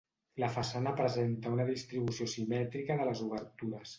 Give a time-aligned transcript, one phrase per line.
[0.43, 3.89] La façana presenta una distribució simètrica de les obertures.